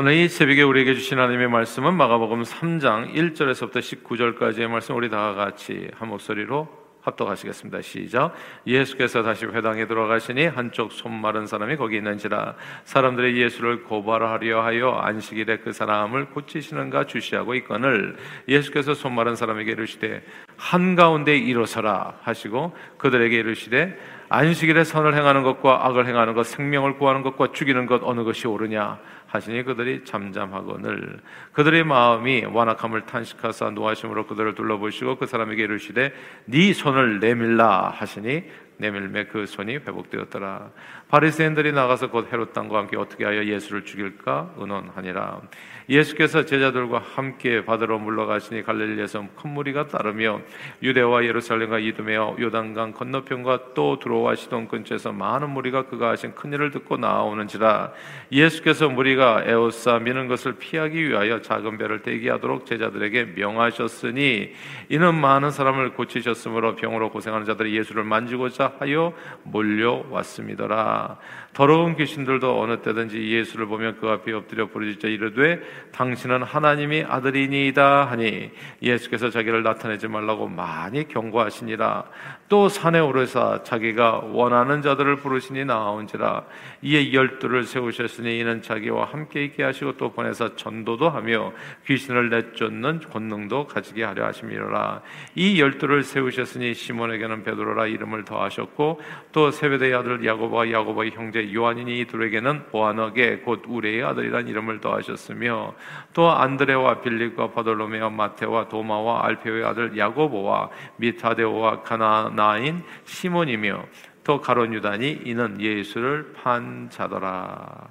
오늘 0.00 0.12
이 0.12 0.28
새벽에 0.28 0.62
우리에게 0.62 0.94
주신 0.94 1.18
하나님의 1.18 1.48
말씀은 1.48 1.92
마가복음 1.92 2.42
3장 2.42 3.14
1절에서부터 3.14 3.78
19절까지의 3.78 4.68
말씀 4.68 4.94
우리 4.94 5.10
다 5.10 5.34
같이 5.34 5.90
한 5.98 6.10
목소리로 6.10 6.68
합독하시겠습니다. 7.00 7.82
시작. 7.82 8.32
예수께서 8.64 9.24
다시 9.24 9.46
회당에 9.46 9.88
들어가시니 9.88 10.46
한쪽 10.46 10.92
손 10.92 11.20
마른 11.20 11.46
사람이 11.46 11.76
거기 11.76 11.96
있는지라 11.96 12.54
사람들의 12.84 13.36
예수를 13.38 13.82
고발하려 13.82 14.62
하여 14.62 14.90
안식일에 14.92 15.58
그 15.58 15.72
사람을 15.72 16.26
고치시는가 16.26 17.06
주시하고 17.06 17.56
있거늘 17.56 18.16
예수께서 18.46 18.94
손 18.94 19.16
마른 19.16 19.34
사람에게 19.34 19.72
이르시되 19.72 20.22
한 20.56 20.94
가운데 20.94 21.36
일어서라 21.36 22.18
하시고 22.22 22.76
그들에게 22.98 23.34
이르시되 23.36 23.98
안식일에 24.28 24.84
선을 24.84 25.14
행하는 25.14 25.42
것과 25.42 25.86
악을 25.86 26.06
행하는 26.06 26.34
것 26.34 26.46
생명을 26.46 26.98
구하는 26.98 27.22
것과 27.22 27.52
죽이는 27.52 27.86
것 27.86 28.02
어느 28.04 28.24
것이 28.24 28.46
옳으냐 28.46 28.98
하시니 29.28 29.62
그들이 29.62 30.04
잠잠하거늘 30.04 31.20
그들의 31.52 31.84
마음이 31.84 32.46
완악함을 32.46 33.02
탄식하사 33.02 33.70
노하심으로 33.70 34.26
그들을 34.26 34.54
둘러보시고 34.54 35.16
그 35.16 35.26
사람에게 35.26 35.64
이르시되 35.64 36.12
네 36.46 36.72
손을 36.72 37.20
내밀라 37.20 37.90
하시니 37.90 38.44
내밀매 38.78 39.26
그 39.26 39.46
손이 39.46 39.76
회복되었더라. 39.76 40.70
바리새인들이 41.08 41.72
나가서 41.72 42.10
곧 42.10 42.32
헤롯 42.32 42.52
당과 42.52 42.78
함께 42.78 42.96
어떻게 42.96 43.24
하여 43.24 43.44
예수를 43.44 43.84
죽일까 43.84 44.54
의논하니라. 44.56 45.40
예수께서 45.88 46.44
제자들과 46.44 47.02
함께 47.14 47.64
받으러 47.64 47.98
물러가시니 47.98 48.62
갈릴리에서 48.62 49.26
큰 49.34 49.54
무리가 49.54 49.88
따르며 49.88 50.40
유대와 50.82 51.24
예루살렘과 51.24 51.78
이두메와 51.78 52.36
요단강 52.38 52.92
건너편과 52.92 53.72
또 53.74 53.98
들어와 53.98 54.34
시돈 54.34 54.68
근처에서 54.68 55.12
많은 55.12 55.48
무리가 55.48 55.86
그가 55.86 56.10
하신 56.10 56.34
큰 56.34 56.52
일을 56.52 56.70
듣고 56.72 56.98
나오는지라. 56.98 57.92
예수께서 58.30 58.90
무리가 58.90 59.44
에오사 59.46 60.00
미는 60.00 60.28
것을 60.28 60.56
피하기 60.58 61.08
위하여 61.08 61.40
작은 61.40 61.78
배를 61.78 62.02
대기하도록 62.02 62.66
제자들에게 62.66 63.32
명하셨으니 63.36 64.52
이는 64.90 65.14
많은 65.14 65.50
사람을 65.50 65.94
고치셨으므로 65.94 66.76
병으로 66.76 67.10
고생하는 67.10 67.46
자들이 67.46 67.74
예수를 67.78 68.04
만지고자 68.04 68.67
하여 68.78 69.12
몰려왔습니다라. 69.44 71.18
더러운 71.54 71.96
귀신들도 71.96 72.60
어느 72.60 72.82
때든지 72.82 73.32
예수를 73.32 73.66
보면 73.66 73.96
그 74.00 74.08
앞에 74.08 74.32
엎드려 74.32 74.66
부르짖자 74.66 75.08
이르되 75.08 75.60
당신은 75.90 76.44
하나님이 76.44 77.04
아들이니이다 77.08 78.04
하니 78.04 78.52
예수께서 78.80 79.30
자기를 79.30 79.64
나타내지 79.64 80.06
말라고 80.06 80.46
많이 80.46 81.08
경고하시니라. 81.08 82.04
또 82.48 82.68
산에 82.68 83.00
오르사 83.00 83.64
자기가 83.64 84.20
원하는 84.32 84.82
자들을 84.82 85.16
부르시니 85.16 85.64
나온지라. 85.64 86.44
이에 86.82 87.12
열두를 87.12 87.64
세우셨으니 87.64 88.38
이는 88.38 88.62
자기와 88.62 89.06
함께 89.06 89.44
있게 89.44 89.64
하시고 89.64 89.96
또 89.96 90.12
보내서 90.12 90.54
전도도 90.54 91.10
하며 91.10 91.52
귀신을 91.86 92.30
내쫓는 92.30 93.00
권능도 93.10 93.66
가지게 93.66 94.04
하려 94.04 94.26
하심이라. 94.26 95.02
이 95.34 95.60
열두를 95.60 96.04
세우셨으니 96.04 96.74
시몬에게는 96.74 97.42
베드로라 97.42 97.86
이름을 97.86 98.24
더하 98.24 98.48
셨고 98.58 99.00
또 99.32 99.50
세베대의 99.50 99.94
아들 99.94 100.24
야고보와 100.24 100.70
야고보의 100.70 101.12
형제 101.12 101.52
요한이니 101.52 101.98
이들에게는 102.00 102.66
보아너게 102.66 103.38
곧 103.38 103.62
우레의 103.66 104.04
아들이란 104.04 104.48
이름을 104.48 104.80
더하셨으며 104.80 105.74
또 106.12 106.30
안드레와 106.30 107.00
빌립과 107.00 107.52
바돌로메와 107.52 108.10
마테와 108.10 108.68
도마와 108.68 109.26
알페오의 109.26 109.64
아들 109.64 109.96
야고보와 109.96 110.70
미타데오와 110.96 111.82
가나나인 111.82 112.82
시몬이며 113.04 113.84
또 114.24 114.40
가론 114.40 114.74
유다니 114.74 115.22
이는 115.24 115.60
예수를 115.60 116.34
판 116.34 116.90
자더라. 116.90 117.88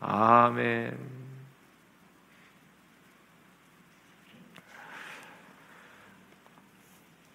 아멘. 0.00 1.25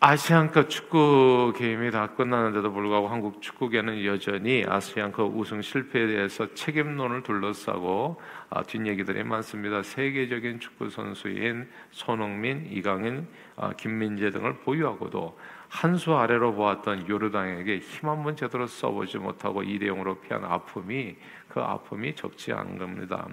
아시안컵 0.04 0.68
축구 0.72 1.54
게임이 1.56 1.92
다 1.92 2.08
끝났는데도 2.08 2.74
불구하고 2.74 3.08
한국 3.08 3.40
축구계는 3.40 4.04
여전히 4.04 4.66
아시안컵 4.68 5.38
우승 5.38 5.62
실패에 5.62 6.08
대해서 6.08 6.52
책임론을 6.56 7.22
둘러싸고 7.22 8.20
아, 8.50 8.64
뒷얘기들이 8.64 9.24
많습니다. 9.24 9.84
세계적인 9.84 10.60
축구 10.60 10.90
선수인 10.90 11.70
손흥민, 11.92 12.66
이강인, 12.72 13.28
아, 13.56 13.74
김민재 13.74 14.32
등을 14.32 14.56
보유하고도 14.56 15.38
한 15.70 15.96
수 15.96 16.16
아래로 16.16 16.56
보았던 16.56 17.08
요르단에게 17.08 17.78
힘 17.78 18.10
한 18.10 18.24
번 18.24 18.36
제대로 18.36 18.66
써보지 18.66 19.20
못하고 19.20 19.62
2대 19.62 19.84
0으로 19.84 20.20
피한 20.20 20.44
아픔이 20.44 21.16
그 21.48 21.62
아픔이 21.62 22.16
적지 22.16 22.52
않은 22.54 22.80
겁니다. 22.80 23.28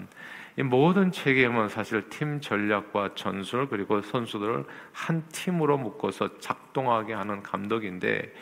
이 0.58 0.62
모든 0.64 1.12
책임은 1.12 1.69
사실 1.69 2.08
팀 2.10 2.41
전략과 2.41 3.14
전술 3.14 3.69
그리고 3.69 4.02
선수들을 4.02 4.64
한 4.91 5.22
팀으로 5.28 5.78
묶어서 5.78 6.38
작동하게 6.38 7.12
하는 7.14 7.44
감독인데 7.44 8.34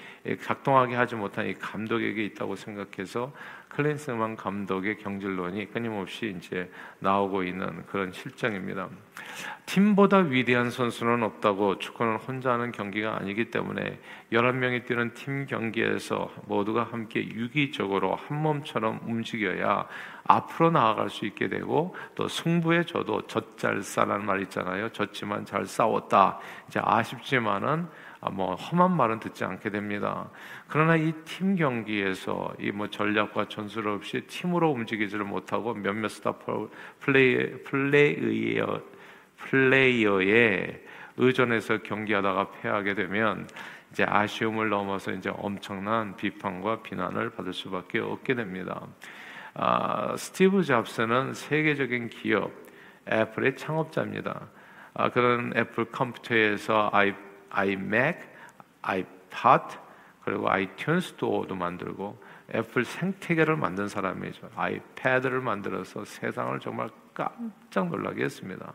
작동하게 0.43 0.97
하지 0.97 1.15
못한 1.15 1.47
이 1.47 1.55
감독에게 1.55 2.25
있다고 2.25 2.57
생각해서 2.57 3.33
클린스만 3.69 4.37
감독의 4.37 4.99
경질론이 4.99 5.71
끊임없이 5.71 6.35
이제 6.37 6.71
나오고 7.01 7.43
있는 7.43 7.85
그런 7.87 8.11
실정입니다. 8.11 8.89
팀보다 9.67 10.19
위대한 10.19 10.71
선수는 10.71 11.23
없다고 11.23 11.79
축구는 11.79 12.17
혼자 12.17 12.53
하는 12.53 12.73
경기가 12.73 13.17
아니기 13.17 13.51
때문에 13.51 14.01
11명이 14.33 14.87
뛰는 14.87 15.13
팀 15.15 15.45
경기에서 15.47 16.31
모두가 16.47 16.85
함께 16.85 17.21
유기적으로 17.29 18.15
한 18.15 18.41
몸처럼 18.43 19.01
움직여야 19.05 19.87
앞으로 20.25 20.71
나아갈 20.71 21.11
수 21.11 21.27
있게 21.27 21.49
되고 21.49 21.95
또 22.15 22.29
승부에 22.29 22.85
져도 22.85 23.27
젖잘 23.27 23.83
싸라는 23.83 24.25
말 24.25 24.41
있잖아요. 24.43 24.91
졌지만 24.91 25.45
잘 25.45 25.67
싸웠다. 25.67 26.39
이제 26.69 26.81
아쉽지만은 26.83 27.81
아, 27.81 28.06
뭐 28.32 28.54
험한 28.54 28.93
말은 28.97 29.21
듣지 29.21 29.44
않게 29.44 29.71
됩니다. 29.71 30.28
그러나 30.69 30.97
이 30.97 31.12
팀 31.25 31.56
경기에서 31.56 32.54
이 32.59 32.71
뭐 32.72 32.88
전략과 32.88 33.49
전술 33.49 33.88
없이 33.88 34.22
팀으로 34.27 34.71
움직이지를 34.72 35.25
못하고 35.25 35.75
몇몇 35.75 36.09
스타 36.09 36.32
플레이 37.00 37.62
플레이어 37.65 38.81
플레이어에 39.37 40.84
의존해서 41.19 41.78
경기하다가 41.78 42.50
패하게 42.50 42.94
되면 42.94 43.49
이제 43.93 44.04
아쉬움을 44.06 44.69
넘어서 44.69 45.12
이제 45.12 45.31
엄청난 45.33 46.16
비판과 46.16 46.83
비난을 46.83 47.31
받을 47.31 47.53
수밖에 47.53 47.98
없게 48.00 48.34
됩니다. 48.34 48.83
아, 49.54 50.15
스티브 50.16 50.65
잡스는 50.65 51.33
세계적인 51.34 52.09
기업 52.09 52.50
애플의 53.10 53.56
창업자입니다. 53.56 54.48
아, 54.94 55.10
그런 55.10 55.53
애플 55.56 55.87
컴퓨터에서 55.87 56.91
아이, 56.93 57.15
아이맥, 57.56 58.21
아이팟 58.83 59.69
그리고 60.22 60.49
아이튠 60.49 61.00
스토어도 61.00 61.55
만들고 61.55 62.22
애플 62.55 62.84
생태계를 62.84 63.56
만든 63.56 63.89
사람이죠. 63.89 64.50
아이패드를 64.55 65.41
만들어서 65.41 66.05
세상을 66.05 66.61
정말 66.61 66.91
깜짝 67.15 67.89
놀라게 67.89 68.25
했습니다. 68.25 68.75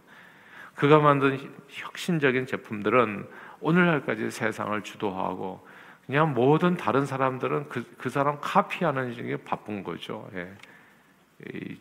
그가 0.76 1.00
만든 1.00 1.38
혁신적인 1.68 2.48
제품들은 2.48 3.28
오늘날까지 3.60 4.32
세상을 4.32 4.82
주도하고 4.82 5.68
그냥 6.06 6.34
모든 6.34 6.76
다른 6.76 7.06
사람들은 7.06 7.70
그, 7.70 7.84
그 7.98 8.10
사람 8.10 8.40
카피하는 8.42 9.14
게 9.14 9.38
바쁜 9.38 9.84
거죠. 9.84 10.30
예. 10.34 10.52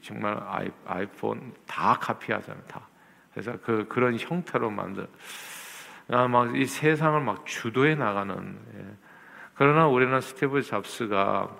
정말 0.02 0.38
아이, 0.46 0.70
아이폰 0.86 1.54
다 1.66 1.94
카피하잖아요. 1.94 2.62
다. 2.64 2.88
그래서 3.32 3.56
그 3.62 3.86
그런 3.88 4.18
형태로 4.18 4.70
만든 4.70 5.04
아, 5.04 5.06
막 6.10 6.54
이 6.56 6.64
세상을 6.66 7.20
막 7.20 7.46
주도해 7.46 7.94
나가는. 7.94 8.58
예. 8.76 8.84
그러나 9.54 9.86
우리는 9.86 10.20
스티브 10.20 10.62
잡스가 10.62 11.56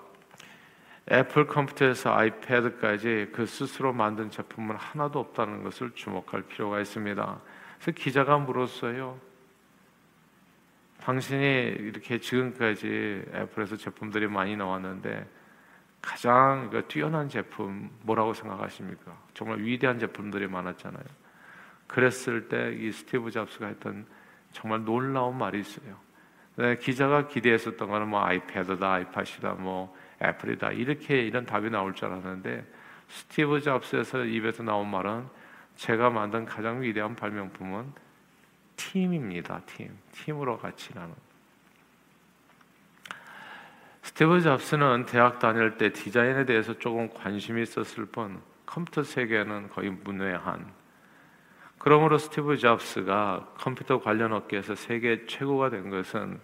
애플 1.11 1.47
컴퓨터에서 1.47 2.13
아이패드까지 2.15 3.29
그 3.33 3.45
스스로 3.45 3.93
만든 3.93 4.29
제품은 4.29 4.75
하나도 4.75 5.19
없다는 5.19 5.63
것을 5.63 5.91
주목할 5.91 6.43
필요가 6.43 6.79
있습니다. 6.79 7.39
그래서 7.75 7.91
기자가 7.91 8.37
물었어요. 8.37 9.19
당신이 11.01 11.43
이렇게 11.79 12.19
지금까지 12.19 13.23
애플에서 13.33 13.75
제품들이 13.75 14.27
많이 14.27 14.55
나왔는데 14.55 15.27
가장 16.01 16.69
그 16.69 16.85
뛰어난 16.87 17.29
제품 17.29 17.89
뭐라고 18.01 18.33
생각하십니까? 18.33 19.17
정말 19.33 19.59
위대한 19.59 19.99
제품들이 19.99 20.47
많았잖아요. 20.47 21.03
그랬을 21.87 22.47
때 22.47 22.73
이 22.79 22.91
스티브 22.91 23.31
잡스가 23.31 23.67
했던 23.67 24.05
정말 24.51 24.83
놀라운 24.83 25.37
말이 25.37 25.59
있어요. 25.59 25.97
네, 26.55 26.77
기자가 26.77 27.27
기대했었던 27.27 27.89
거는 27.89 28.09
뭐 28.09 28.23
아이패드다, 28.23 28.91
아이팟이다, 28.93 29.53
뭐 29.53 29.95
애플이다 30.21 30.71
이렇게 30.71 31.21
이런 31.21 31.45
답이 31.45 31.69
나올 31.69 31.93
줄 31.93 32.09
알았는데 32.09 32.65
스티브 33.07 33.61
잡스에서 33.61 34.25
입에서 34.25 34.63
나온 34.63 34.89
말은 34.89 35.27
제가 35.75 36.09
만든 36.09 36.45
가장 36.45 36.81
위대한 36.81 37.15
발명품은 37.15 37.93
팀입니다. 38.75 39.61
팀, 39.65 39.97
팀으로 40.11 40.57
같이 40.57 40.93
나는. 40.93 41.13
스티브 44.03 44.41
잡스는 44.41 45.05
대학 45.05 45.39
다닐 45.39 45.77
때 45.77 45.91
디자인에 45.93 46.45
대해서 46.45 46.77
조금 46.77 47.09
관심이 47.13 47.61
있었을 47.61 48.05
뿐 48.05 48.41
컴퓨터 48.65 49.03
세계는 49.03 49.69
거의 49.69 49.89
문외한 49.89 50.80
그러므로 51.83 52.19
스티브 52.19 52.57
잡스가 52.57 53.53
컴퓨터 53.57 53.99
관련 53.99 54.33
업계에서 54.33 54.75
세계 54.75 55.25
최고가 55.25 55.71
된 55.71 55.89
것은 55.89 56.39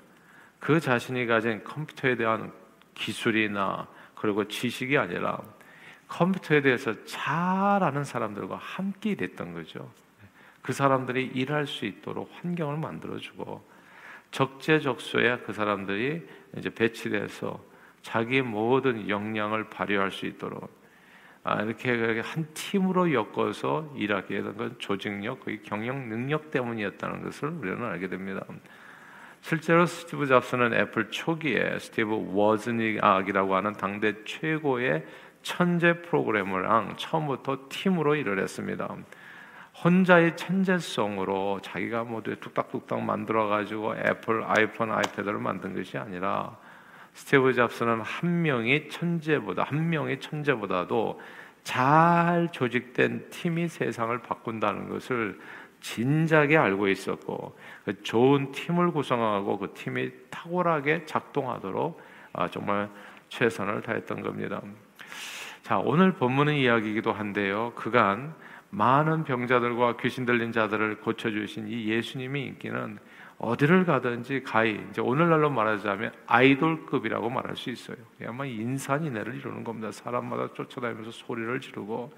그 0.57 0.80
자신이 0.80 1.28
가진 1.28 1.63
컴퓨터에 1.63 2.16
대한 2.16 2.51
기술이나 2.95 3.88
그리고 4.16 4.48
지식이 4.48 4.98
아니라 4.98 5.39
컴퓨터에 6.07 6.63
대해서 6.63 6.92
잘 7.06 7.84
아는 7.84 8.04
사람들과 8.04 8.56
함께 8.56 9.12
일했던 9.12 9.54
거죠. 9.54 9.92
그 10.63 10.74
사람들이 10.74 11.28
일할 11.28 11.68
수 11.68 11.86
있도록 11.86 12.31
환경을 12.42 12.78
만들어주고 12.78 13.63
적재적소에 14.31 15.42
그 15.45 15.54
사람들이 15.54 16.28
이제 16.57 16.72
배치돼서 16.72 17.63
자기 18.01 18.42
모든 18.42 19.07
역량을 19.07 19.69
발휘할 19.69 20.10
수 20.10 20.25
있도록 20.25 20.63
아, 20.63 20.87
이렇게 21.66 22.22
한 22.22 22.48
팀으로 22.54 23.14
엮어서 23.14 23.94
일하게 23.96 24.42
된 24.42 24.58
건 24.58 24.76
조직력, 24.80 25.46
거의 25.46 25.62
경영 25.64 26.10
능력 26.10 26.52
때문이었다는 26.52 27.24
것을 27.24 27.50
우리는 27.50 27.84
알게 27.84 28.08
됩니다. 28.08 28.46
실제로 29.42 29.86
스티브 29.86 30.26
잡스는 30.26 30.74
애플 30.74 31.10
초기에 31.12 31.80
스티브 31.80 32.32
워즈닉이라고 32.34 33.56
하는 33.56 33.74
당대 33.74 34.24
최고의 34.26 35.06
천재 35.44 36.02
프로그래머랑 36.02 36.96
처음부터 36.98 37.68
팀으로 37.70 38.16
일을 38.16 38.40
했습니다. 38.40 38.94
혼자의 39.84 40.36
천재성으로 40.36 41.60
자기가 41.62 42.04
모두 42.04 42.36
뚝딱뚝딱 42.40 43.02
만들어 43.04 43.48
가지고 43.48 43.96
애플 43.96 44.44
아이폰 44.44 44.92
아이패드를 44.92 45.38
만든 45.38 45.76
것이 45.76 45.98
아니라 45.98 46.58
스티브 47.18 47.52
잡스는 47.54 48.02
한 48.02 48.44
명의 48.44 48.90
천재보다 48.90 49.64
한 49.64 49.90
명의 49.90 50.19
천재보다도 50.19 51.19
잘 51.64 52.48
조직된 52.52 53.31
팀이 53.31 53.68
세상을 53.69 54.16
바꾼다는 54.19 54.88
것을 54.90 55.40
진작에 55.81 56.56
알고 56.56 56.88
있었고 56.90 57.58
그 57.86 58.04
좋은 58.04 58.52
팀을 58.52 58.92
구성하고 58.92 59.58
그 59.58 59.74
팀이 59.74 60.12
탁월하게 60.30 61.06
작동하도록 61.06 62.00
아, 62.34 62.48
정말 62.50 62.88
최선을 63.30 63.81
다했던 63.81 64.22
겁니다. 64.22 64.62
자 65.63 65.80
오늘 65.80 66.12
본문의 66.13 66.62
이야기이기도 66.62 67.13
한데요. 67.13 67.74
그간 67.75 68.36
많은 68.70 69.24
병자들과 69.24 69.98
귀신 69.98 70.24
들린 70.24 70.52
자들을 70.52 71.00
고쳐주신 71.00 71.68
이 71.68 71.88
예수님의 71.88 72.46
인기는 72.46 73.00
어디를 73.39 73.86
가든지 73.86 74.42
가히 74.44 74.81
이제 74.89 75.00
오늘날로 75.00 75.50
말하자면 75.50 76.12
아이돌급이라고 76.25 77.30
말할 77.30 77.56
수 77.56 77.69
있어요. 77.69 77.98
아마 78.25 78.45
인산인해를 78.45 79.36
이루는 79.36 79.63
겁니다. 79.63 79.92
사람마다 79.92 80.54
쫓아다니면서 80.54 81.12
소리를 81.12 81.60
지르고 81.62 82.12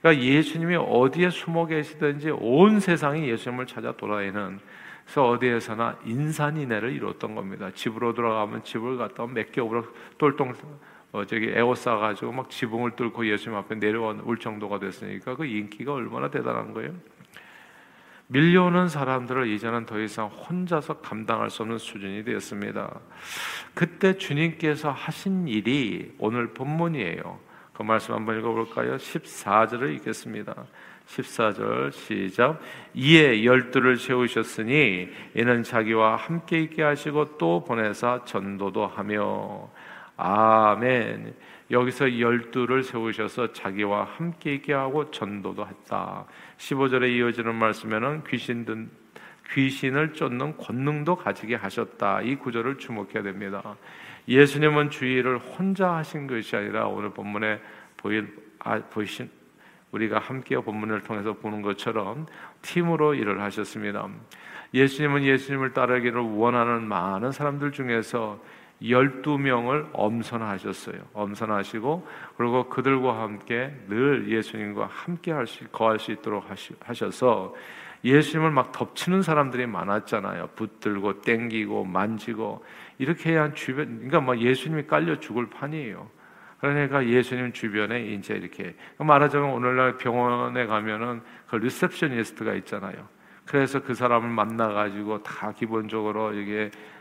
그러니까 0.00 0.24
예수님이 0.24 0.76
어디에 0.76 1.30
숨어 1.30 1.66
계시든지 1.66 2.30
온 2.30 2.80
세상이 2.80 3.28
예수님을 3.28 3.66
찾아 3.66 3.92
돌아다니는 3.92 4.58
그래서 5.04 5.28
어디에서나 5.28 6.00
인산인해를 6.04 6.92
이뤘던 6.94 7.36
겁니다. 7.36 7.70
집으로 7.72 8.12
들어가면 8.12 8.64
집을 8.64 8.96
갔다 8.96 9.24
몇 9.26 9.52
개월을 9.52 9.84
똘똘 10.18 10.52
어, 11.12 11.24
저기 11.24 11.48
에워싸 11.48 11.96
가지고 11.96 12.32
막 12.32 12.50
지붕을 12.50 12.96
뚫고 12.96 13.26
예수님 13.26 13.56
앞에 13.56 13.76
내려올 13.76 14.36
정도가 14.38 14.80
됐으니까 14.80 15.36
그 15.36 15.46
인기가 15.46 15.94
얼마나 15.94 16.28
대단한 16.28 16.74
거예요. 16.74 16.92
밀려오는 18.28 18.88
사람들을 18.88 19.48
이제는 19.48 19.86
더 19.86 20.00
이상 20.00 20.26
혼자서 20.26 20.98
감당할 20.98 21.50
수 21.50 21.62
없는 21.62 21.78
수준이 21.78 22.24
되었습니다. 22.24 23.00
그때 23.74 24.16
주님께서 24.16 24.90
하신 24.90 25.46
일이 25.46 26.12
오늘 26.18 26.52
본문이에요. 26.52 27.38
그 27.72 27.82
말씀 27.82 28.14
한번 28.14 28.38
읽어볼까요? 28.38 28.96
14절을 28.96 29.94
읽겠습니다. 29.96 30.54
14절 31.06 31.92
시작 31.92 32.60
이에 32.94 33.44
열두를 33.44 33.96
세우셨으니 33.96 35.08
이는 35.34 35.62
자기와 35.62 36.16
함께 36.16 36.58
있게 36.60 36.82
하시고 36.82 37.38
또 37.38 37.62
보내사 37.64 38.24
전도도 38.24 38.88
하며 38.88 39.70
아멘 40.16 41.34
여기서 41.70 42.20
열두를 42.20 42.82
세우셔서 42.82 43.52
자기와 43.52 44.04
함께 44.04 44.54
있게 44.54 44.72
하고 44.72 45.10
전도도 45.10 45.66
했다. 45.66 46.24
15절에 46.58 47.16
이어지는 47.16 47.54
말씀에는 47.54 48.24
귀신 48.24 48.64
든 48.64 48.90
귀신을 49.52 50.12
쫓는 50.12 50.56
권능도 50.56 51.16
가지게 51.16 51.56
하셨다. 51.56 52.22
이 52.22 52.36
구절을 52.36 52.78
주목해야 52.78 53.22
됩니다. 53.22 53.76
예수님은 54.28 54.90
주의를 54.90 55.38
혼자 55.38 55.94
하신 55.94 56.26
것이 56.26 56.56
아니라 56.56 56.86
오늘 56.86 57.10
본문에 57.10 57.60
보일 57.96 58.46
아, 58.58 58.80
보이신 58.80 59.30
우리가 59.92 60.18
함께 60.18 60.56
본문을 60.56 61.02
통해서 61.02 61.32
보는 61.34 61.62
것처럼 61.62 62.26
팀으로 62.62 63.14
일을 63.14 63.40
하셨습니다. 63.42 64.08
예수님은 64.74 65.24
예수님을 65.24 65.72
따르기를 65.72 66.20
원하는 66.20 66.86
많은 66.88 67.30
사람들 67.30 67.72
중에서 67.72 68.42
12명을 68.82 69.88
엄선하셨어요. 69.92 70.98
엄선하시고 71.14 72.06
그리고 72.36 72.68
그들과 72.68 73.22
함께 73.22 73.74
늘 73.88 74.28
예수님과 74.28 74.88
함께 74.90 75.32
할 75.32 75.46
수, 75.46 75.66
거할 75.68 75.98
수 75.98 76.12
있도록 76.12 76.44
하셔서 76.80 77.54
예수님을 78.04 78.50
막 78.50 78.72
덮치는 78.72 79.22
사람들이 79.22 79.66
많았잖아요. 79.66 80.50
붙들고 80.54 81.22
땡기고 81.22 81.84
만지고 81.84 82.64
이렇게 82.98 83.36
한 83.36 83.54
주변 83.54 83.96
그러니까 83.96 84.20
막 84.20 84.38
예수님이 84.38 84.86
깔려 84.86 85.18
죽을 85.18 85.48
판이에요. 85.48 86.08
그러니까 86.60 87.06
예수님 87.06 87.52
주변에 87.52 88.00
이제 88.00 88.34
이렇게 88.34 88.74
말하자면 88.98 89.50
오늘날 89.50 89.98
병원에 89.98 90.66
가면은 90.66 91.22
그 91.46 91.56
리셉셔니스트가 91.56 92.54
있잖아요. 92.54 93.08
그래서 93.44 93.80
그 93.82 93.94
사람을 93.94 94.28
만나 94.28 94.68
가지고 94.68 95.22
다 95.22 95.52
기본적으로 95.52 96.32
이게 96.32 96.70
어, 96.70 96.95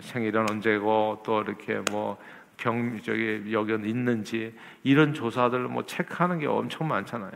생일은 0.00 0.50
언제고 0.50 1.22
또 1.24 1.42
이렇게 1.42 1.80
뭐병 1.90 3.00
저기 3.02 3.52
여기 3.52 3.72
있는지 3.72 4.54
이런 4.82 5.14
조사들 5.14 5.60
뭐 5.60 5.84
체크하는 5.84 6.38
게 6.38 6.46
엄청 6.46 6.88
많잖아요. 6.88 7.32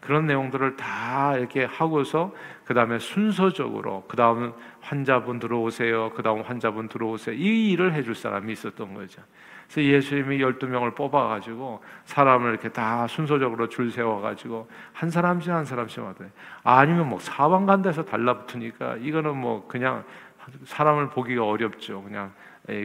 그런 0.00 0.26
내용들을 0.26 0.76
다 0.76 1.36
이렇게 1.36 1.64
하고서 1.64 2.32
그 2.64 2.74
다음에 2.74 2.98
순서적으로 2.98 4.04
그 4.06 4.16
다음 4.16 4.52
환자분 4.80 5.38
들어오세요. 5.38 6.10
그 6.14 6.22
다음 6.22 6.42
환자분 6.42 6.88
들어오세요. 6.88 7.34
이 7.34 7.72
일을 7.72 7.92
해줄 7.92 8.14
사람이 8.14 8.52
있었던 8.52 8.94
거죠. 8.94 9.22
그래서 9.68 9.82
예수님이 9.82 10.38
12명을 10.38 10.94
뽑아가지고 10.94 11.82
사람을 12.04 12.50
이렇게 12.50 12.68
다 12.68 13.06
순서적으로 13.08 13.68
줄 13.68 13.90
세워가지고 13.90 14.68
한 14.92 15.10
사람씩 15.10 15.50
한 15.50 15.64
사람씩 15.64 16.04
하더니 16.04 16.30
아니면 16.62 17.08
뭐 17.08 17.18
사방간 17.18 17.82
데서 17.82 18.04
달라붙으니까 18.04 18.96
이거는 19.00 19.36
뭐 19.36 19.66
그냥 19.66 20.04
사람을 20.64 21.10
보기가 21.10 21.44
어렵죠. 21.44 22.02
그냥 22.02 22.32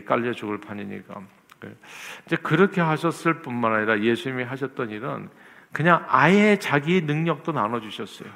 깔려 0.06 0.34
죽을 0.34 0.60
판이니까. 0.60 1.22
그 1.60 1.78
이제 2.26 2.36
그렇게 2.38 2.82
하셨을 2.82 3.42
뿐만 3.42 3.74
아니라 3.74 4.00
예수님이 4.02 4.44
하셨던 4.44 4.90
일은 4.90 5.30
그냥 5.72 6.04
아예 6.08 6.58
자기 6.58 7.02
능력도 7.02 7.52
나눠 7.52 7.80
주셨어요. 7.80 8.30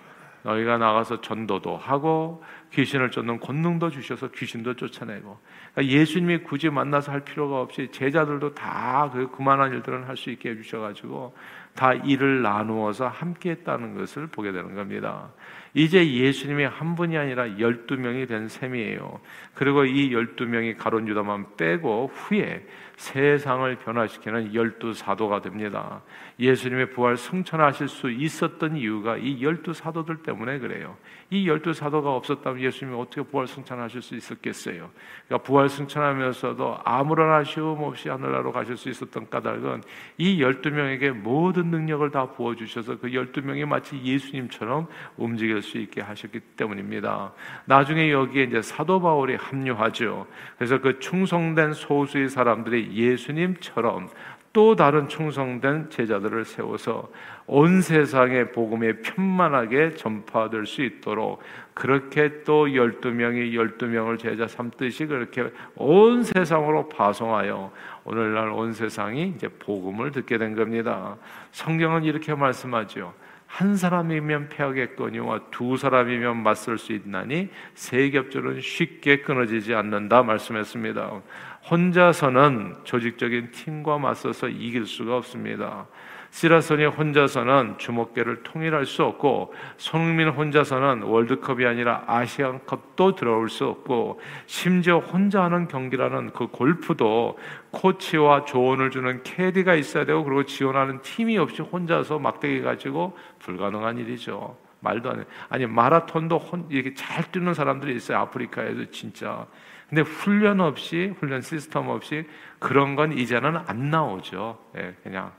너희가 0.44 0.78
나가서 0.78 1.22
전도도 1.22 1.76
하고 1.76 2.44
귀신을 2.72 3.10
쫓는 3.10 3.40
권능도 3.40 3.90
주셔서 3.90 4.30
귀신도 4.30 4.76
쫓아내고 4.76 5.40
그러니까 5.74 5.92
예수님이 5.92 6.44
굳이 6.44 6.70
만나서 6.70 7.12
할 7.12 7.22
필요가 7.22 7.62
없이 7.62 7.90
제자들도 7.92 8.54
다 8.54 9.10
그 9.12 9.32
그만한 9.32 9.74
일들은 9.74 10.04
할 10.04 10.16
수 10.16 10.30
있게 10.30 10.52
해주셔가지고 10.52 11.36
다 11.74 11.94
일을 11.94 12.44
나누어서 12.44 13.08
함께했다는 13.08 13.98
것을 13.98 14.28
보게 14.28 14.52
되는 14.52 14.76
겁니다. 14.76 15.32
이제 15.76 16.10
예수님이 16.10 16.64
한 16.64 16.96
분이 16.96 17.18
아니라 17.18 17.60
열두 17.60 17.98
명이 17.98 18.28
된 18.28 18.48
셈이에요. 18.48 19.20
그리고 19.54 19.84
이 19.84 20.14
열두 20.14 20.46
명이 20.46 20.76
가론 20.76 21.06
유다만 21.06 21.58
빼고 21.58 22.12
후에 22.14 22.66
세상을 22.96 23.76
변화시키는 23.76 24.56
열두 24.56 24.94
사도가 24.94 25.42
됩니다. 25.42 26.02
예수님의 26.40 26.90
부활 26.92 27.16
승천하실 27.16 27.88
수 27.88 28.12
있었던 28.12 28.76
이유가 28.76 29.16
이 29.18 29.42
열두 29.42 29.74
사도들 29.74 30.18
때문에 30.18 30.60
그래요. 30.60 30.98
이 31.30 31.48
열두 31.48 31.74
사도가 31.74 32.14
없었다면 32.14 32.62
예수님이 32.62 32.98
어떻게 33.00 33.22
부활 33.22 33.48
승천하실 33.48 34.02
수 34.02 34.16
있었겠어요? 34.16 34.92
그러니까 35.28 35.46
부활 35.46 35.70
승천하면서도 35.70 36.80
아무런 36.84 37.32
아쉬움 37.32 37.84
없이 37.84 38.10
하늘나라로 38.10 38.52
가실 38.52 38.78
수 38.78 38.90
있었던 38.90 39.30
까닭은 39.30 39.82
이 40.18 40.42
열두 40.42 40.72
명에게 40.72 41.12
모든 41.12 41.72
능력을 41.72 42.10
다 42.12 42.28
부어 42.28 42.56
주셔서 42.56 43.00
그 43.00 43.14
열두 43.14 43.42
명이 43.42 43.66
마치 43.66 44.00
예수님처럼 44.04 44.88
움직일 45.18 45.62
수 45.62 45.78
있게 45.78 46.02
하셨기 46.02 46.42
때문입니다. 46.58 47.34
나중에 47.66 48.12
여기에 48.12 48.44
이제 48.44 48.62
사도 48.62 49.02
바울이 49.02 49.36
합류하죠. 49.36 50.28
그래서 50.58 50.80
그 50.80 51.00
충성된 51.00 51.74
소수의 51.74 52.30
사람들이 52.30 52.92
예수님처럼 52.94 54.10
또 54.56 54.74
다른 54.74 55.10
충성된 55.10 55.90
제자들을 55.90 56.46
세워서 56.46 57.10
온 57.46 57.82
세상에 57.82 58.46
복음이 58.46 59.02
편만하게 59.02 59.96
전파될 59.96 60.66
수 60.66 60.82
있도록 60.82 61.42
그렇게 61.74 62.42
또 62.44 62.74
열두 62.74 63.12
명이 63.12 63.54
열두 63.54 63.88
명을 63.88 64.18
제자 64.18 64.48
삼듯이 64.48 65.08
그렇게 65.08 65.52
온 65.76 66.24
세상으로 66.24 66.88
파송하여 66.88 67.74
오늘날 68.06 68.48
온 68.48 68.72
세상이 68.72 69.34
이제 69.36 69.50
복음을 69.50 70.12
듣게 70.12 70.38
된 70.38 70.56
겁니다. 70.56 71.18
성경은 71.52 72.06
이렇게 72.06 72.34
말씀하죠. 72.34 73.14
한 73.48 73.78
사람이면 73.78 74.50
패하겠거니와 74.50 75.40
두 75.52 75.78
사람이면 75.78 76.44
맞설 76.44 76.78
수 76.78 76.94
있나니 76.94 77.50
세 77.74 78.10
겹줄은 78.10 78.62
쉽게 78.62 79.22
끊어지지 79.22 79.74
않는다 79.74 80.24
말씀했습니다. 80.24 81.22
혼자서는 81.70 82.76
조직적인 82.84 83.52
팀과 83.52 83.98
맞서서 83.98 84.50
이길 84.50 84.86
수가 84.86 85.18
없습니다. 85.18 85.88
시라손이 86.30 86.84
혼자서는 86.86 87.78
주목계를 87.78 88.44
통일할 88.44 88.86
수 88.86 89.04
없고 89.06 89.54
손흥민 89.78 90.28
혼자서는 90.28 91.04
월드컵이 91.04 91.66
아니라 91.66 92.04
아시안컵도 92.08 93.16
들어올 93.16 93.50
수 93.50 93.66
없고 93.66 94.20
심지어 94.46 95.00
혼자 95.00 95.44
하는 95.44 95.70
경기라는 95.70 96.34
그 96.34 96.48
골프도 96.48 97.38
코치와 97.72 98.44
조언을 98.44 98.92
주는 98.92 99.24
캐디가 99.24 99.76
있어야 99.76 100.04
되고 100.04 100.26
그리고 100.26 100.44
지원하는 100.44 101.02
팀이 101.02 101.38
없이 101.38 101.62
혼자서 101.62 102.20
막대기 102.20 102.64
가지고 102.64 103.18
불가능한 103.40 103.98
일이죠. 104.00 104.58
말도 104.86 105.10
안 105.10 105.20
해. 105.20 105.24
아니 105.50 105.66
마라톤도 105.66 106.38
혼, 106.38 106.68
이렇게 106.70 106.94
잘 106.94 107.30
뛰는 107.32 107.54
사람들이 107.54 107.96
있어요. 107.96 108.20
아프리카에도 108.20 108.92
진짜. 108.92 109.48
근데 109.90 110.02
훈련 110.02 110.62
없이 110.62 111.14
훈련 111.20 111.42
시스템 111.42 111.88
없이 111.90 112.28
그런 112.60 112.96
건 112.96 113.12
이제는 113.18 113.58
안 113.68 113.90
나오죠. 113.90 114.58
예, 114.78 114.96
그냥 115.04 115.32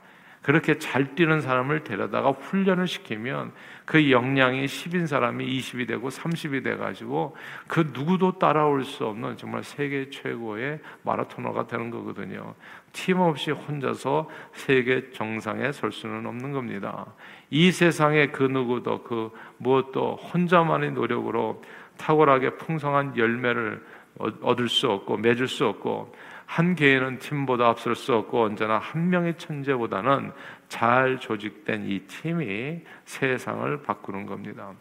그렇게 0.47 0.77
잘 0.77 1.13
뛰는 1.13 1.41
사람을 1.41 1.83
데려다가 1.83 2.29
훈련을 2.29 2.87
시키면 2.87 3.51
그 3.83 4.09
역량이 4.09 4.65
10인 4.65 5.05
사람이 5.05 5.45
20이 5.45 5.85
되고 5.85 6.07
30이 6.07 6.63
돼 6.63 6.77
가지고 6.77 7.35
그 7.67 7.91
누구도 7.93 8.39
따라올 8.39 8.85
수 8.85 9.05
없는 9.05 9.35
정말 9.35 9.65
세계 9.65 10.09
최고의 10.09 10.79
마라토너가 11.03 11.67
되는 11.67 11.89
거거든요. 11.91 12.55
팀 12.93 13.19
없이 13.19 13.51
혼자서 13.51 14.29
세계 14.53 15.11
정상에 15.11 15.73
설 15.73 15.91
수는 15.91 16.25
없는 16.25 16.53
겁니다. 16.53 17.05
이 17.49 17.69
세상에 17.69 18.27
그 18.27 18.43
누구도 18.43 19.03
그 19.03 19.31
무엇도 19.57 20.15
혼자만의 20.15 20.93
노력으로 20.93 21.61
탁월하게 21.97 22.51
풍성한 22.51 23.17
열매를 23.17 23.85
얻을 24.17 24.69
수 24.69 24.89
없고 24.89 25.17
맺을 25.17 25.49
수 25.49 25.65
없고 25.65 26.13
한 26.47 26.75
개인은 26.75 27.19
팀보다 27.19 27.67
앞설 27.67 27.93
수 27.95 28.15
없고 28.15 28.45
언제나 28.45 28.79
한 28.79 29.09
명의 29.09 29.37
천재보다는 29.37 30.31
잘 30.69 31.19
조직된 31.19 31.85
이 31.85 31.99
팀이 31.99 32.81
세상을 33.03 33.83
바꾸는 33.83 34.25
겁니다. 34.25 34.71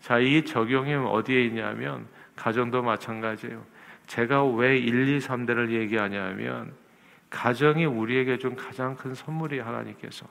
자, 0.00 0.18
이 0.18 0.44
적용이 0.44 0.94
어디에 0.94 1.44
있냐면 1.44 2.08
가정도 2.34 2.82
마찬가지예요. 2.82 3.64
제가 4.08 4.44
왜 4.44 4.76
1, 4.76 5.08
2, 5.08 5.18
3대를 5.20 5.70
얘기하냐면 5.70 6.74
가정이 7.30 7.86
우리에게 7.86 8.36
준 8.38 8.56
가장 8.56 8.96
큰 8.96 9.14
선물이 9.14 9.60
하나님께서. 9.60 10.26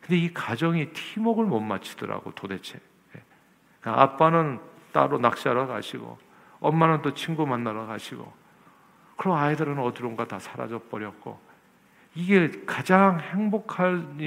근데 0.00 0.18
이 0.18 0.32
가정이 0.32 0.90
팀웍을 0.92 1.46
못 1.46 1.60
맞추더라고 1.60 2.30
도대체. 2.32 2.78
예. 3.16 3.22
그러니까 3.80 4.02
아빠는 4.02 4.60
따로 4.92 5.18
낚시하러 5.18 5.66
가시고 5.66 6.18
엄마는 6.60 7.00
또 7.00 7.14
친구 7.14 7.46
만나러 7.46 7.86
가시고 7.86 8.43
그럼 9.16 9.36
아이들은 9.36 9.78
어디론가 9.78 10.26
다 10.26 10.38
사라져 10.38 10.78
버렸고 10.90 11.38
이게 12.14 12.50
가장 12.66 13.20
행복한 13.20 14.18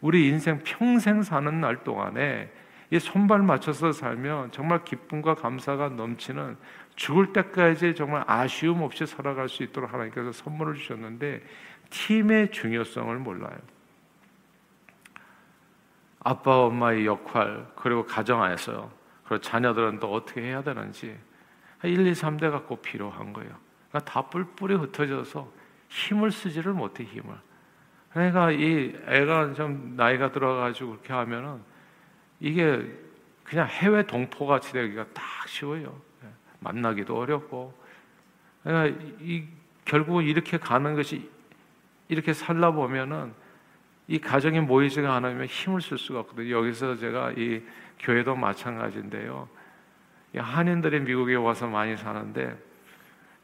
우리 0.00 0.28
인생 0.28 0.60
평생 0.64 1.22
사는 1.22 1.60
날 1.60 1.84
동안에 1.84 2.50
이 2.90 2.98
손발 2.98 3.42
맞춰서 3.42 3.92
살면 3.92 4.50
정말 4.50 4.84
기쁨과 4.84 5.36
감사가 5.36 5.90
넘치는 5.90 6.56
죽을 6.94 7.32
때까지 7.32 7.94
정말 7.94 8.22
아쉬움 8.26 8.82
없이 8.82 9.06
살아갈 9.06 9.48
수 9.48 9.62
있도록 9.62 9.92
하나님께서 9.92 10.32
선물을 10.32 10.74
주셨는데 10.74 11.42
팀의 11.90 12.50
중요성을 12.50 13.16
몰라요. 13.18 13.56
아빠 16.20 16.58
엄마의 16.58 17.06
역할 17.06 17.66
그리고 17.76 18.04
가정 18.04 18.42
안에서 18.42 18.90
그리고 19.24 19.40
자녀들은 19.40 19.98
또 19.98 20.12
어떻게 20.12 20.42
해야 20.42 20.62
되는지 20.62 21.16
1, 21.82 22.06
2, 22.06 22.12
3대가 22.12 22.66
꼭 22.66 22.82
필요한 22.82 23.32
거예요. 23.32 23.50
그러니까 23.92 24.10
다 24.10 24.22
뿔뿔이 24.22 24.74
흩어져서 24.74 25.52
힘을 25.88 26.32
쓰지를 26.32 26.72
못해 26.72 27.04
힘을. 27.04 27.34
그러니까 28.12 28.50
이 28.50 28.96
애가 29.06 29.52
좀 29.52 29.94
나이가 29.96 30.32
들어가지고 30.32 30.90
그렇게 30.92 31.12
하면은 31.12 31.60
이게 32.40 32.90
그냥 33.44 33.66
해외 33.68 34.02
동포 34.06 34.46
같이 34.46 34.72
되기가 34.72 35.06
딱 35.12 35.22
쉬워요. 35.46 36.00
예, 36.24 36.28
만나기도 36.60 37.16
어렵고. 37.16 37.74
그러니까 38.62 38.98
이 39.20 39.44
결국은 39.84 40.24
이렇게 40.24 40.56
가는 40.56 40.94
것이 40.94 41.30
이렇게 42.08 42.32
살다 42.32 42.70
보면은 42.70 43.32
이 44.08 44.18
가정이 44.18 44.60
모이지가 44.60 45.14
않으면 45.14 45.46
힘을 45.46 45.82
쓸 45.82 45.98
수가 45.98 46.20
없거든요. 46.20 46.50
여기서 46.50 46.96
제가 46.96 47.32
이 47.32 47.62
교회도 47.98 48.36
마찬가지인데요. 48.36 49.48
한인들이 50.36 51.00
미국에 51.00 51.34
와서 51.34 51.66
많이 51.66 51.96
사는데 51.96 52.71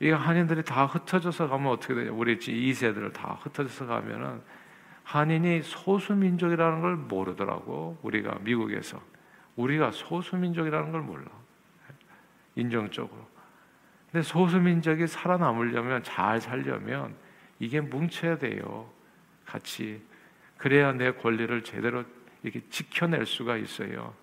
이 0.00 0.11
한인들이 0.11 0.62
다 0.62 0.87
흩어져서 0.87 1.49
가면 1.49 1.73
어떻게 1.73 1.95
되냐? 1.95 2.12
우리 2.12 2.38
이 2.40 2.73
세대를 2.73 3.12
다 3.12 3.38
흩어져서 3.43 3.87
가면은 3.87 4.40
한인이 5.02 5.62
소수 5.62 6.14
민족이라는 6.14 6.81
걸 6.81 6.97
모르더라고. 6.97 7.99
우리가 8.02 8.38
미국에서 8.43 9.00
우리가 9.57 9.90
소수 9.90 10.37
민족이라는 10.37 10.93
걸 10.93 11.00
몰라. 11.00 11.26
인종적으로. 12.55 13.26
근데 14.11 14.23
소수 14.23 14.59
민족이 14.61 15.07
살아남으려면 15.07 16.02
잘 16.02 16.40
살려면 16.40 17.14
이게 17.59 17.81
뭉쳐야 17.81 18.38
돼요. 18.38 18.90
같이 19.45 20.00
그래야 20.57 20.93
내 20.93 21.12
권리를 21.12 21.62
제대로 21.64 22.05
이렇게 22.43 22.61
지켜낼 22.69 23.26
수가 23.26 23.57
있어요. 23.57 24.14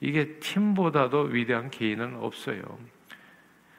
이게 0.00 0.38
팀보다도 0.38 1.22
위대한 1.24 1.70
개인은 1.70 2.16
없어요. 2.16 2.62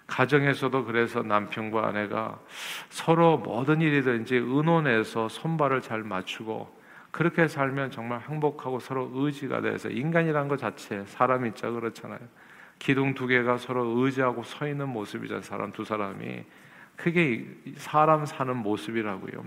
가정에서도 0.07 0.85
그래서 0.85 1.24
남편과 1.24 1.88
아내가 1.88 2.39
서로 2.89 3.38
모든 3.38 3.81
일이든지 3.81 4.35
의논해서 4.35 5.27
손발을 5.29 5.81
잘 5.81 6.03
맞추고 6.03 6.75
그렇게 7.12 7.47
살면 7.47 7.91
정말 7.91 8.21
행복하고 8.21 8.79
서로 8.79 9.09
의지가 9.13 9.62
돼서 9.62 9.89
인간이란 9.89 10.47
것 10.47 10.57
자체 10.57 11.03
사람이 11.05 11.50
있자 11.50 11.71
그렇잖아요. 11.71 12.19
기둥 12.77 13.13
두 13.13 13.25
개가 13.25 13.57
서로 13.57 13.85
의지하고 13.97 14.43
서 14.43 14.67
있는 14.67 14.89
모습이잖아요. 14.89 15.41
사람 15.41 15.71
두 15.71 15.85
사람이 15.85 16.43
그게 16.95 17.47
사람 17.77 18.25
사는 18.25 18.55
모습이라고요. 18.55 19.45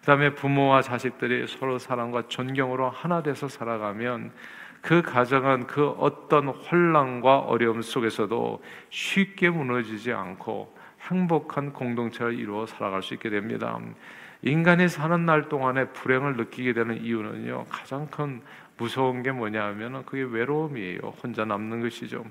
그다음에 0.00 0.34
부모와 0.34 0.82
자식들이 0.82 1.46
서로 1.48 1.78
사랑과 1.78 2.28
존경으로 2.28 2.88
하나 2.88 3.22
돼서 3.22 3.48
살아가면 3.48 4.32
그 4.80 5.02
가정은 5.02 5.66
그 5.66 5.88
어떤 5.88 6.48
혼란과 6.48 7.40
어려움 7.40 7.82
속에서도 7.82 8.62
쉽게 8.90 9.50
무너지지 9.50 10.12
않고 10.12 10.76
행복한 11.08 11.72
공동체를 11.72 12.38
이루어 12.38 12.66
살아갈 12.66 13.02
수 13.02 13.14
있게 13.14 13.30
됩니다. 13.30 13.78
인간이 14.42 14.88
사는 14.88 15.26
날 15.26 15.48
동안에 15.48 15.88
불행을 15.88 16.36
느끼게 16.36 16.72
되는 16.72 17.02
이유는요, 17.02 17.66
가장 17.68 18.06
큰 18.06 18.40
무서운 18.76 19.22
게 19.22 19.32
뭐냐면 19.32 20.04
그게 20.06 20.22
외로움이에요. 20.22 21.00
혼자 21.22 21.44
남는 21.44 21.80
것이죠. 21.80 22.24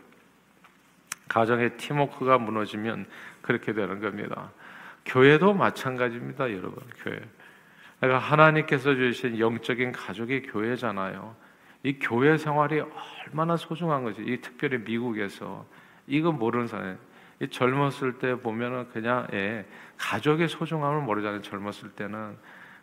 가정의 1.27 1.75
팀워크가 1.75 2.37
무너지면 2.37 3.05
그렇게 3.41 3.73
되는 3.73 3.99
겁니다. 3.99 4.51
교회도 5.05 5.53
마찬가지입니다, 5.53 6.51
여러분. 6.51 6.83
교회. 7.03 7.19
그러니까 7.99 8.19
하나님께서 8.19 8.95
주신 8.95 9.37
영적인 9.39 9.91
가족이 9.91 10.43
교회잖아요. 10.43 11.35
이 11.83 11.99
교회 11.99 12.37
생활이 12.37 12.81
얼마나 13.25 13.55
소중한 13.55 14.03
거지. 14.03 14.21
이 14.21 14.41
특별히 14.41 14.77
미국에서 14.79 15.65
이거 16.07 16.31
모르는 16.31 16.67
사람. 16.67 16.97
이 17.39 17.47
젊었을 17.47 18.17
때 18.19 18.35
보면은 18.35 18.89
그냥 18.89 19.27
예, 19.33 19.65
가족의 19.97 20.47
소중함을 20.47 21.01
모르잖아요. 21.01 21.41
젊었을 21.41 21.91
때는. 21.91 22.37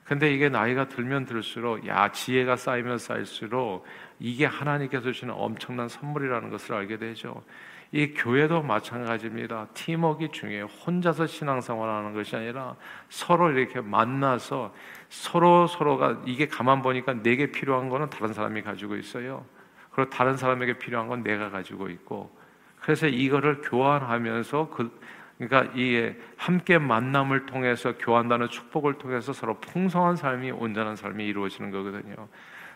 근데 0.04 0.32
이게 0.32 0.48
나이가 0.48 0.86
들면 0.86 1.24
들수록 1.24 1.86
야 1.86 2.12
지혜가 2.12 2.56
쌓이면 2.56 2.98
쌓일수록 2.98 3.86
이게 4.20 4.44
하나님께서 4.44 5.04
주시는 5.04 5.34
엄청난 5.34 5.88
선물이라는 5.88 6.50
것을 6.50 6.74
알게 6.74 6.98
되죠. 6.98 7.42
이 7.90 8.12
교회도 8.12 8.62
마찬가지입니다. 8.62 9.68
팀워크 9.72 10.28
중요해요. 10.30 10.66
혼자서 10.66 11.26
신앙생활하는 11.26 12.12
것이 12.12 12.34
아니라 12.36 12.76
서로 13.08 13.52
이렇게 13.52 13.80
만나서 13.80 14.74
서로 15.14 15.68
서로가 15.68 16.22
이게 16.26 16.48
가만 16.48 16.82
보니까 16.82 17.14
내게 17.22 17.52
필요한 17.52 17.88
거는 17.88 18.10
다른 18.10 18.34
사람이 18.34 18.62
가지고 18.62 18.96
있어요. 18.96 19.44
그리고 19.92 20.10
다른 20.10 20.36
사람에게 20.36 20.78
필요한 20.78 21.06
건 21.06 21.22
내가 21.22 21.50
가지고 21.50 21.88
있고 21.88 22.36
그래서 22.80 23.06
이거를 23.06 23.62
교환하면서 23.62 24.70
그 24.70 25.00
그러니까 25.38 25.72
이게 25.74 26.18
함께 26.36 26.78
만남을 26.78 27.46
통해서 27.46 27.96
교환하는 27.96 28.48
축복을 28.48 28.94
통해서 28.94 29.32
서로 29.32 29.54
풍성한 29.60 30.16
삶이 30.16 30.50
온전한 30.50 30.96
삶이 30.96 31.24
이루어지는 31.24 31.70
거거든요. 31.70 32.28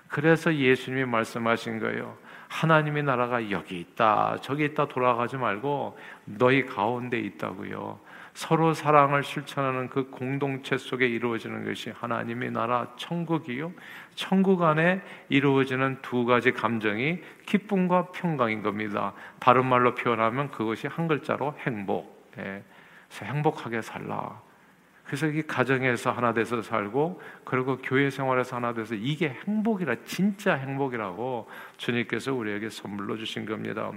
그래서 0.08 0.54
예수님이 0.54 1.04
말씀하신 1.06 1.80
거예요. 1.80 2.16
하나님의 2.48 3.02
나라가 3.02 3.50
여기 3.50 3.78
있다, 3.80 4.38
저기 4.42 4.64
있다 4.64 4.86
돌아가지 4.86 5.36
말고 5.36 5.98
너희 6.24 6.64
가운데 6.64 7.18
있다고요. 7.18 7.98
서로 8.38 8.72
사랑을 8.72 9.24
실천하는 9.24 9.88
그 9.88 10.10
공동체 10.10 10.78
속에 10.78 11.08
이루어지는 11.08 11.64
것이 11.64 11.90
하나님의 11.90 12.52
나라 12.52 12.86
천국이요. 12.96 13.72
천국 14.14 14.62
안에 14.62 15.02
이루어지는 15.28 15.98
두 16.02 16.24
가지 16.24 16.52
감정이 16.52 17.18
기쁨과 17.46 18.12
평강인 18.12 18.62
겁니다. 18.62 19.12
다른 19.40 19.66
말로 19.66 19.96
표현하면 19.96 20.52
그것이 20.52 20.86
한 20.86 21.08
글자로 21.08 21.56
행복. 21.66 22.30
예. 22.38 22.62
그래서 23.08 23.24
행복하게 23.24 23.82
살라. 23.82 24.40
그래서 25.04 25.26
이 25.26 25.42
가정에서 25.42 26.12
하나 26.12 26.32
돼서 26.32 26.62
살고 26.62 27.20
그리고 27.42 27.78
교회 27.78 28.08
생활에서 28.08 28.54
하나 28.54 28.72
돼서 28.72 28.94
이게 28.94 29.36
행복이라 29.48 29.96
진짜 30.04 30.54
행복이라고 30.54 31.50
주님께서 31.76 32.34
우리에게 32.34 32.70
선물로 32.70 33.16
주신 33.16 33.46
겁니다. 33.46 33.90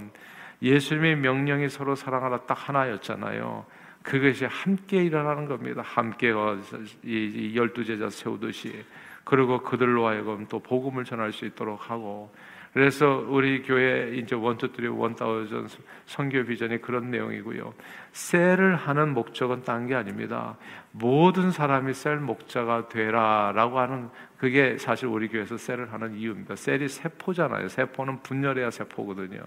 예수님의 0.62 1.14
명령이 1.18 1.68
서로 1.68 1.94
사랑하라 1.94 2.46
딱 2.46 2.68
하나였잖아요. 2.68 3.81
그것이 4.02 4.44
함께 4.46 5.04
일어나는 5.04 5.46
겁니다. 5.46 5.82
함께 5.84 6.32
이 7.04 7.52
열두 7.54 7.84
제자 7.84 8.10
세우듯이 8.10 8.84
그리고 9.24 9.62
그들로 9.62 10.06
하여금 10.06 10.46
또 10.48 10.58
복음을 10.58 11.04
전할 11.04 11.32
수 11.32 11.44
있도록 11.44 11.90
하고 11.90 12.32
그래서 12.72 13.22
우리 13.28 13.62
교회 13.62 14.16
이제 14.16 14.34
원투트리 14.34 14.88
원타우전 14.88 15.68
선교 16.06 16.42
비전이 16.44 16.80
그런 16.80 17.10
내용이고요. 17.10 17.74
셀을 18.12 18.76
하는 18.76 19.12
목적은 19.12 19.62
딴 19.62 19.86
게 19.86 19.94
아닙니다. 19.94 20.56
모든 20.92 21.50
사람이 21.50 21.92
셀 21.92 22.16
목자가 22.16 22.88
되라라고 22.88 23.78
하는 23.78 24.08
그게 24.38 24.78
사실 24.78 25.08
우리 25.08 25.28
교회에서 25.28 25.58
셀을 25.58 25.92
하는 25.92 26.14
이유입니다. 26.14 26.56
셀이 26.56 26.88
세포잖아요. 26.88 27.68
세포는 27.68 28.22
분열해야 28.22 28.70
세포거든요. 28.70 29.42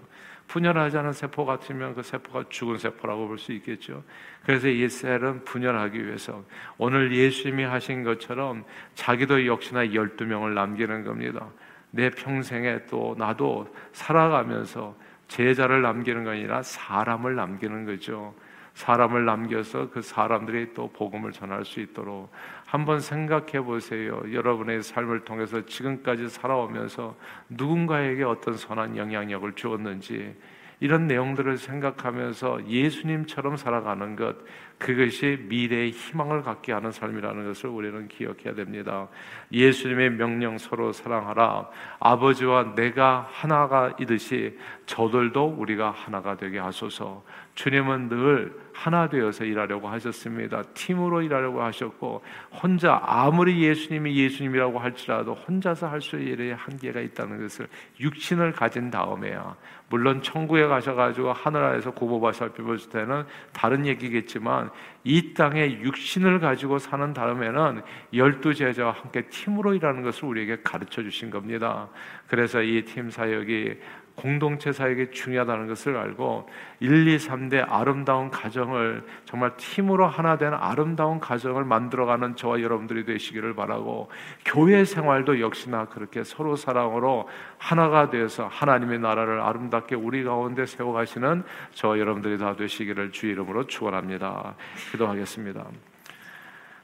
분열하지 0.46 0.98
않은 0.98 1.12
세포 1.12 1.44
같으면 1.44 1.94
그 1.94 2.02
세포가 2.02 2.44
죽은 2.48 2.78
세포라고 2.78 3.26
볼 3.26 3.38
수 3.38 3.52
있겠죠. 3.52 4.04
그래서 4.44 4.68
이 4.68 4.88
셀은 4.88 5.44
분열하기 5.44 6.06
위해서 6.06 6.44
오늘 6.78 7.12
예수님이 7.12 7.64
하신 7.64 8.04
것처럼 8.04 8.64
자기도 8.94 9.46
역시나 9.46 9.86
12명을 9.86 10.54
남기는 10.54 11.04
겁니다. 11.04 11.48
내 11.90 12.10
평생에 12.10 12.86
또 12.86 13.14
나도 13.18 13.74
살아가면서 13.92 14.94
제자를 15.28 15.82
남기는 15.82 16.24
게 16.24 16.30
아니라 16.30 16.62
사람을 16.62 17.34
남기는 17.34 17.84
거죠. 17.86 18.34
사람을 18.74 19.24
남겨서 19.24 19.88
그 19.88 20.02
사람들이 20.02 20.74
또 20.74 20.88
복음을 20.92 21.32
전할 21.32 21.64
수 21.64 21.80
있도록 21.80 22.30
한번 22.66 23.00
생각해 23.00 23.62
보세요. 23.64 24.20
여러분의 24.30 24.82
삶을 24.82 25.24
통해서 25.24 25.64
지금까지 25.64 26.28
살아오면서 26.28 27.16
누군가에게 27.48 28.22
어떤 28.24 28.54
선한 28.54 28.98
영향력을 28.98 29.50
주었는지 29.54 30.36
이런 30.80 31.06
내용들을 31.06 31.56
생각하면서 31.56 32.68
예수님처럼 32.68 33.56
살아가는 33.56 34.14
것 34.14 34.36
그것이 34.78 35.38
미래의 35.48 35.90
희망을 35.90 36.42
갖게 36.42 36.72
하는 36.72 36.92
삶이라는 36.92 37.46
것을 37.46 37.70
우리는 37.70 38.08
기억해야 38.08 38.54
됩니다. 38.54 39.08
예수님의 39.50 40.10
명령 40.10 40.58
서로 40.58 40.92
사랑하라. 40.92 41.70
아버지와 41.98 42.74
내가 42.74 43.26
하나가 43.30 43.94
이듯이 43.98 44.58
저들도 44.84 45.56
우리가 45.58 45.90
하나가 45.92 46.36
되게 46.36 46.58
하소서. 46.58 47.24
주님은 47.56 48.08
늘 48.10 48.66
하나 48.72 49.08
되어서 49.08 49.44
일하려고 49.44 49.88
하셨습니다. 49.88 50.62
팀으로 50.74 51.22
일하려고 51.22 51.62
하셨고 51.62 52.22
혼자 52.62 53.00
아무리 53.02 53.62
예수님이 53.64 54.14
예수님이라고 54.16 54.78
할지라도 54.78 55.34
혼자서 55.34 55.88
할 55.88 55.96
수 56.06 56.16
일에 56.16 56.52
한계가 56.52 57.00
있다는 57.00 57.40
것을 57.40 57.66
육신을 57.98 58.52
가진 58.52 58.90
다음에야 58.90 59.56
물론 59.88 60.20
천국에 60.22 60.66
가셔가지고 60.66 61.32
하늘 61.32 61.64
아래서 61.64 61.90
고보바 61.90 62.32
살펴볼 62.32 62.78
때는 62.78 63.24
다른 63.52 63.86
얘기겠지만 63.86 64.70
이 65.02 65.32
땅에 65.32 65.80
육신을 65.80 66.38
가지고 66.38 66.78
사는 66.78 67.12
다음에는 67.14 67.82
열두 68.12 68.54
제자와 68.54 68.92
함께 68.92 69.22
팀으로 69.28 69.74
일하는 69.74 70.02
것을 70.02 70.26
우리에게 70.26 70.58
가르쳐 70.62 71.02
주신 71.02 71.30
겁니다. 71.30 71.88
그래서 72.28 72.60
이 72.62 72.84
팀 72.84 73.10
사역이 73.10 73.78
공동체 74.16 74.72
사역이 74.72 75.10
중요하다는 75.10 75.68
것을 75.68 75.96
알고 75.96 76.48
1, 76.80 77.06
2, 77.06 77.18
3대 77.18 77.64
아름다운 77.68 78.30
가정을 78.30 79.04
정말 79.26 79.56
팀으로 79.56 80.06
하나 80.06 80.38
되는 80.38 80.56
아름다운 80.58 81.20
가정을 81.20 81.64
만들어가는 81.64 82.34
저와 82.34 82.62
여러분들이 82.62 83.04
되시기를 83.04 83.54
바라고 83.54 84.10
교회 84.44 84.84
생활도 84.84 85.40
역시나 85.40 85.86
그렇게 85.86 86.24
서로 86.24 86.56
사랑으로 86.56 87.28
하나가 87.58 88.08
되어서 88.08 88.46
하나님의 88.46 88.98
나라를 89.00 89.40
아름답게 89.40 89.94
우리 89.94 90.24
가운데 90.24 90.64
세워가시는 90.64 91.44
저와 91.74 91.98
여러분들이 91.98 92.38
다 92.38 92.56
되시기를 92.56 93.12
주 93.12 93.26
이름으로 93.26 93.66
축원합니다. 93.66 94.54
기도하겠습니다. 94.92 95.64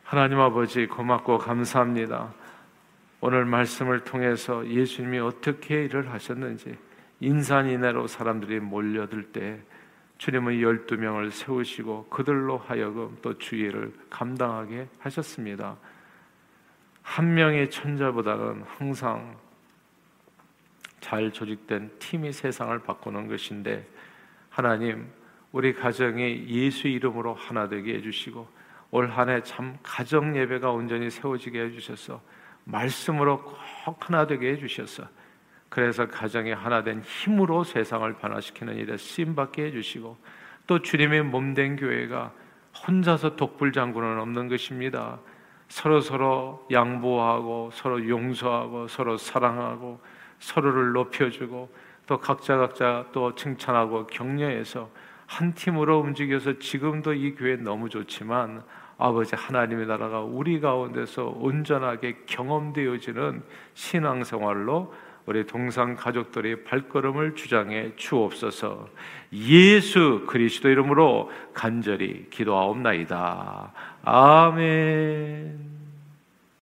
하나님 0.05 0.39
아버지 0.39 0.87
고맙고 0.87 1.39
감사합니다. 1.39 2.29
오늘 3.23 3.47
말씀을 3.47 4.01
통해서 4.05 4.67
예수님이 4.67 5.21
어떻게 5.21 5.85
일을 5.85 6.13
하셨는지 6.13 6.77
인산인해로 7.23 8.09
사람들이 8.09 8.59
몰려들 8.61 9.31
때 9.33 9.61
주님은 10.19 10.61
열두 10.61 10.97
명을 10.97 11.31
세우시고 11.31 12.09
그들로 12.09 12.59
하여금 12.59 13.17
또 13.23 13.39
주의를 13.39 13.93
감당하게 14.11 14.89
하셨습니다. 14.99 15.77
한 17.03 17.35
명의 17.35 17.71
천자보다는 17.71 18.63
항상 18.67 19.37
잘 21.01 21.33
조직된 21.33 21.93
팀이 21.99 22.33
세상을 22.33 22.77
바꾸는 22.81 23.29
것인데 23.29 23.87
하나님 24.51 25.07
우리 25.53 25.75
가정이 25.75 26.47
예수 26.49 26.89
이름으로 26.89 27.35
하나 27.35 27.69
되게 27.69 27.95
해주시고 27.95 28.63
올 28.91 29.11
한 29.11 29.29
해 29.29 29.41
참 29.43 29.79
가정 29.83 30.37
예배가 30.37 30.71
온전히 30.71 31.09
세워지게 31.11 31.61
해주셔서 31.61 32.21
말씀으로 32.65 33.43
꼭 33.85 34.09
하나 34.09 34.27
되게 34.27 34.51
해주셔서 34.53 35.09
그래서 35.73 36.07
가정이 36.07 36.53
하나 36.53 36.83
된 36.83 37.01
힘으로 37.01 37.65
세상을 37.65 38.13
변화시키는 38.19 38.77
일에 38.77 38.99
쓰임 38.99 39.35
받게 39.35 39.65
해주시고 39.65 40.19
또 40.67 40.83
주님의 40.83 41.23
몸된 41.23 41.77
교회가 41.77 42.31
혼자서 42.87 43.37
독불장군은 43.37 44.21
없는 44.21 44.49
것입니다. 44.49 45.19
서로 45.69 46.03
서로 46.03 46.67
양보하고 46.71 47.71
서로 47.73 48.07
용서하고 48.07 48.87
서로 48.89 49.17
사랑하고 49.17 49.99
서로를 50.41 50.93
높여주고 50.93 51.75
또 52.07 52.19
각자 52.19 52.59
각자 52.59 53.07
또 53.13 53.35
칭찬하고 53.35 54.09
격려해서 54.09 54.91
한 55.27 55.55
팀으로 55.55 56.01
움직여서 56.01 56.59
지금도 56.59 57.15
이 57.15 57.35
교회 57.35 57.57
너무 57.57 57.89
좋지만 57.89 58.63
아버지 58.99 59.35
하나님의 59.35 59.87
나라가 59.87 60.21
우리 60.21 60.61
가운데서 60.61 61.35
온전하게 61.39 62.25
경험되어지는 62.27 63.43
신앙생활로 63.73 64.93
우리 65.27 65.47
동상 65.47 65.95
가족들의 65.95 66.65
발걸음을 66.65 67.35
주장해 67.35 67.93
주옵소서. 67.97 68.89
예수 69.33 70.25
그리스도 70.27 70.69
이름으로 70.69 71.31
간절히 71.55 72.29
기도하옵나이다. 72.31 73.73
아멘. 74.05 75.72